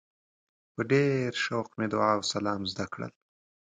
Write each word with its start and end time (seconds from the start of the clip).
په 0.73 0.81
ډېر 0.91 1.29
شوق 1.45 1.67
مې 1.77 1.85
دعا 1.93 2.11
او 2.17 2.21
سلام 2.33 2.61
زده 2.71 2.85
کړل. 2.93 3.11